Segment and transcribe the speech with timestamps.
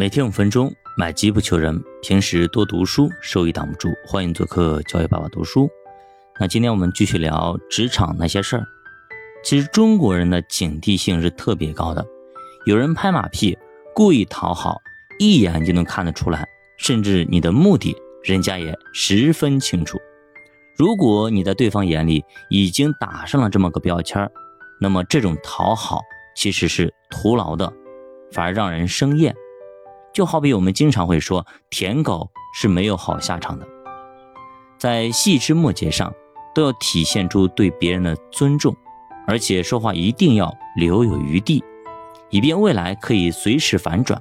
[0.00, 1.78] 每天五分钟，买机不求人。
[2.00, 3.90] 平时多读书，收益挡不住。
[4.06, 5.68] 欢迎做客教育爸爸读书。
[6.40, 8.64] 那今天我们继续聊职场那些事儿。
[9.44, 12.02] 其实中国人的警惕性是特别高的，
[12.64, 13.58] 有人拍马屁，
[13.94, 14.80] 故意讨好，
[15.18, 16.48] 一眼就能看得出来，
[16.78, 17.94] 甚至你的目的，
[18.24, 19.98] 人家也十分清楚。
[20.78, 24.26] 如果你在对方眼里已经打上了这么个标签
[24.80, 26.00] 那么这种讨好
[26.34, 27.70] 其实是徒劳的，
[28.32, 29.36] 反而让人生厌。
[30.12, 33.66] 就好比我们经常会说，舔狗是没有好下场的。
[34.78, 36.12] 在细枝末节上，
[36.54, 38.74] 都要体现出对别人的尊重，
[39.26, 41.62] 而且说话一定要留有余地，
[42.30, 44.20] 以便未来可以随时反转。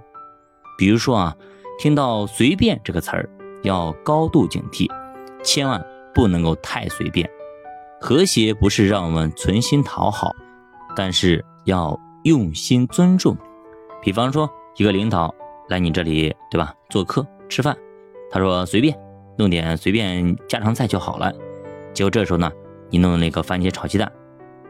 [0.78, 1.36] 比如说啊，
[1.80, 3.30] 听到“随便”这个词儿，
[3.64, 4.90] 要高度警惕，
[5.44, 5.84] 千万
[6.14, 7.30] 不能够太随便。
[8.02, 10.34] 和谐不是让我们存心讨好。
[10.96, 13.38] 但是要用心尊重，
[14.02, 15.34] 比方说一个领导
[15.70, 16.74] 来你这里，对吧？
[16.90, 17.76] 做客吃饭，
[18.30, 18.98] 他说随便
[19.38, 21.32] 弄点随便家常菜就好了。
[21.94, 22.52] 结果这时候呢，
[22.90, 24.12] 你弄那个番茄炒鸡蛋，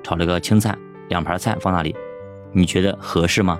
[0.04, 0.78] 炒了个青菜，
[1.10, 1.96] 两盘菜放那里，
[2.52, 3.60] 你觉得合适吗？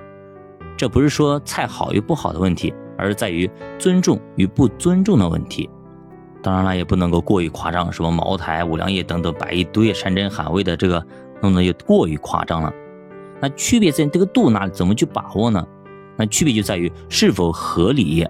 [0.76, 5.68] 这不是说菜好与不好的问题，而是在于尊重与不尊重的问题。
[6.42, 11.04] 当然了，也不能够过于夸张，什么茅台、五粮液等等摆一堆山珍海味的这个。
[11.42, 12.70] 弄得又过于夸张了，
[13.40, 14.72] 那区别在这个度哪里？
[14.72, 15.66] 怎么去把握呢？
[16.20, 18.28] 那区别就在于是否合理，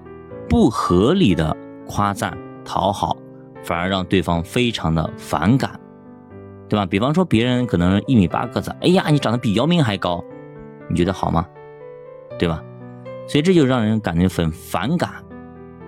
[0.48, 1.56] 不合理的
[1.88, 3.16] 夸赞讨好，
[3.64, 5.72] 反而让对方非常的反感，
[6.68, 6.86] 对吧？
[6.86, 10.22] 比方说别人可能一米八个子，哎呀，你长得比姚明还高，
[10.88, 11.44] 你觉得好吗？
[12.38, 12.62] 对吧？
[13.26, 15.10] 所以这就让人感觉很反感，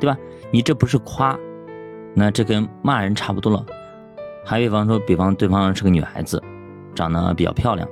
[0.00, 0.18] 对吧？
[0.50, 1.38] 你这不是夸，
[2.16, 3.64] 那这跟骂人差不多了。
[4.44, 6.42] 还比方说，比方对方是个女孩子。
[6.94, 7.88] 长得比较漂亮，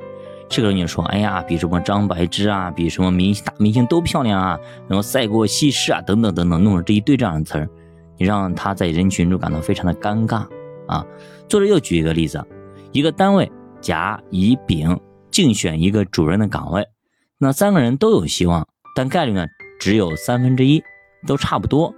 [0.50, 7.68] 这个人就说：“哎呀，比什么张柏芝啊，比什么明星大明星都漂亮啊，然后赛过西施啊，等等等等，弄了这一堆这样的词儿，
[8.18, 10.44] 你让他在人群中感到非常的尴尬
[10.88, 11.06] 啊。”
[11.48, 12.44] 作者又举一个例子，
[12.90, 13.50] 一个单位
[13.80, 14.98] 甲、乙、丙
[15.30, 16.84] 竞选一个主任的岗位，
[17.38, 18.66] 那三个人都有希望，
[18.96, 19.46] 但概率呢
[19.78, 20.82] 只有三分之一，
[21.28, 21.94] 都差不多。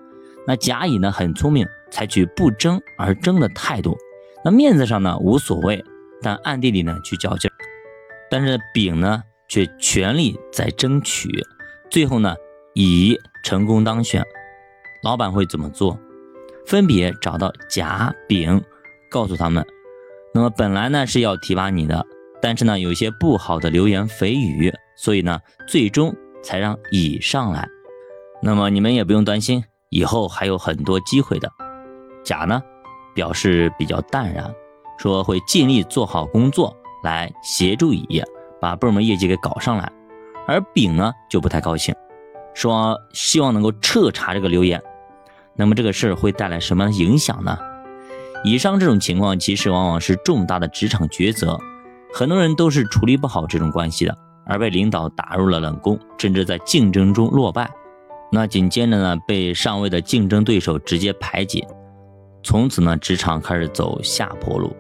[0.47, 3.97] 那甲、乙呢很聪明，采取不争而争的态度，
[4.45, 5.83] 那面子上呢无所谓。
[6.25, 7.51] 但暗地里呢去较劲，
[8.33, 11.29] 但是丙呢却全力在争取，
[11.91, 12.35] 最后呢
[12.73, 14.25] 乙成功当选。
[15.03, 15.99] 老板会怎么做？
[16.65, 18.63] 分别找到甲、丙，
[19.11, 19.67] 告诉他们，
[20.33, 22.07] 那么本来呢是要提拔你的，
[22.41, 25.39] 但是呢有些不好的流言蜚语，所以呢
[25.69, 27.69] 最终才让乙上来。
[28.41, 31.51] 那么你们也不用担心，以后还有很多机会的。
[32.25, 32.63] 甲呢
[33.15, 34.51] 表示比较淡然。
[34.99, 38.23] 说会尽力做好工作来协助乙
[38.61, 39.91] 把部门业绩给搞上来，
[40.47, 41.95] 而丙呢就不太高兴，
[42.55, 44.81] 说希望能够彻查这个流言。
[45.55, 47.59] 那么这个事儿会带来什么影响呢？
[48.45, 51.59] 以上这种情况其实往往是重大的职场抉择，
[52.13, 57.71] 很多人都是处理不好这种关系的，而被领导打入了冷宫，甚至在竞争中落败。
[58.33, 61.65] 那紧接着呢，被上位的竞争对手直接排挤，
[62.43, 64.75] 从此呢，职场开始走下坡路。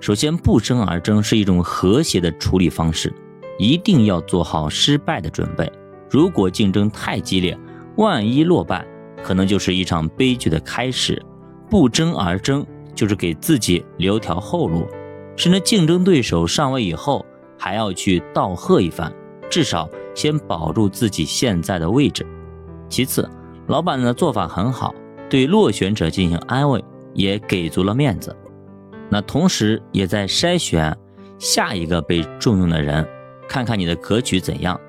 [0.00, 3.12] 首先，不争而争是一种和谐的处理方式，
[3.58, 5.70] 一定要做好失败的准备。
[6.08, 7.56] 如果竞争太激烈，
[7.96, 8.84] 万一落败，
[9.22, 11.22] 可能就是一场悲剧的开始。
[11.68, 14.88] 不争而争，就是给自己留条后路，
[15.36, 17.24] 甚至竞争对手上位以后，
[17.58, 19.12] 还要去道贺一番，
[19.50, 22.26] 至少先保住自己现在的位置。
[22.88, 23.28] 其次，
[23.68, 24.94] 老板的做法很好，
[25.28, 26.82] 对落选者进行安慰，
[27.12, 28.34] 也给足了面子。
[29.10, 30.96] 那同时也在筛选
[31.38, 33.06] 下一个被重用的人，
[33.48, 34.80] 看看你的格局怎样。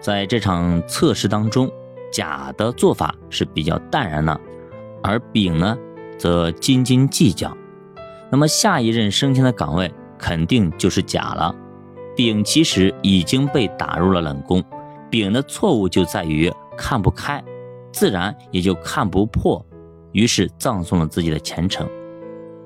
[0.00, 1.70] 在这场测试当中，
[2.12, 4.38] 甲的做法是比较淡然的，
[5.02, 5.76] 而丙呢
[6.18, 7.56] 则斤斤计较。
[8.30, 11.54] 那么下一任升迁的岗位肯定就是甲了。
[12.14, 14.62] 丙其实已经被打入了冷宫，
[15.10, 17.42] 丙的错误就在于看不开，
[17.92, 19.64] 自然也就看不破，
[20.12, 21.88] 于是葬送了自己的前程。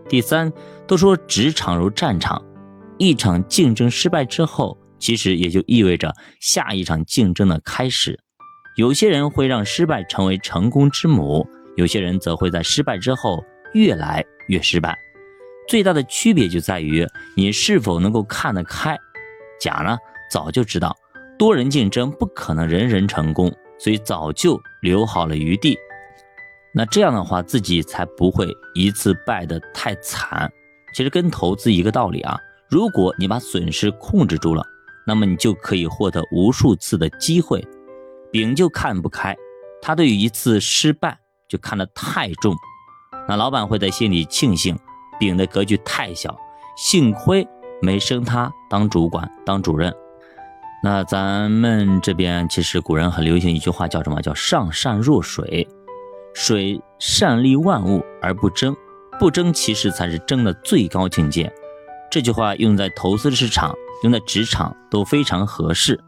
[0.09, 0.51] 第三，
[0.87, 2.43] 都说职场如战场，
[2.97, 8.19] 一场竞争失败之后，其实也就意味着下一场竞争的开始。
[8.77, 11.47] 有些人会让失败成为成功之母，
[11.77, 13.45] 有些人则会在失败之后
[13.75, 14.97] 越来越失败。
[15.69, 17.07] 最大的区别就在于
[17.37, 18.97] 你是否能够看得开。
[19.61, 19.99] 甲呢，
[20.31, 20.97] 早就知道
[21.39, 25.77] 多人竞争不可能人人成功，所以早就留好了余地。
[26.79, 30.49] 那这样的话，自己才不会一次败得太惨。
[30.95, 32.39] 其实跟投资一个道理啊，
[32.71, 34.65] 如果你把损失控制住了，
[35.05, 37.67] 那么你就可以获得无数次的机会。
[38.31, 39.37] 丙就看不开，
[39.83, 42.55] 他对于一次失败就看得太重，
[43.27, 44.79] 那老板会在心里庆幸
[45.19, 46.39] 饼的格局太小，
[46.77, 47.45] 幸亏
[47.83, 49.93] 没升他当主管当主任。
[50.81, 54.23] 那咱们这边其实古人很流行一句话，叫什么？
[54.23, 55.67] 叫上善若水，
[56.41, 58.73] 水善利万物而不争，
[59.19, 61.53] 不争其实才是争的最高境界。
[62.09, 63.75] 这句话用在投资市场、
[64.05, 65.99] 用在职场都非常合适。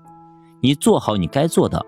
[0.62, 1.84] 你做好你该做的，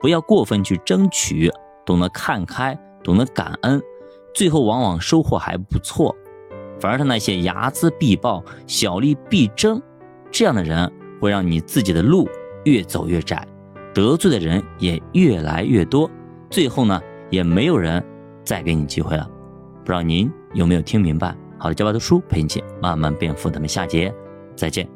[0.00, 1.52] 不要过分去争取，
[1.84, 2.74] 懂得看开，
[3.04, 3.78] 懂得感恩，
[4.34, 6.16] 最后往往收获还不错。
[6.80, 9.82] 反而是那些睚眦必报、小利必争
[10.30, 10.90] 这样的人。
[11.20, 12.28] 会让你自己的路
[12.64, 13.46] 越走越窄，
[13.94, 16.10] 得罪的人也越来越多，
[16.50, 17.00] 最后呢，
[17.30, 18.02] 也没有人
[18.44, 19.28] 再给你机会了。
[19.84, 21.34] 不知道您有没有听明白？
[21.58, 24.12] 好的，教爸读书陪你一起慢慢变富，咱们下节
[24.54, 24.95] 再见。